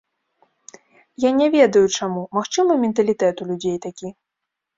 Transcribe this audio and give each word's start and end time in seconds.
Я 1.25 1.31
не 1.39 1.47
ведаю, 1.55 1.83
чаму, 1.99 2.23
магчыма, 2.39 2.79
менталітэт 2.87 3.35
у 3.47 3.49
людзей 3.53 3.77
такі. 3.87 4.07